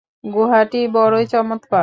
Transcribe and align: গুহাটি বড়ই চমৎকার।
গুহাটি 0.23 0.81
বড়ই 0.95 1.25
চমৎকার। 1.27 1.79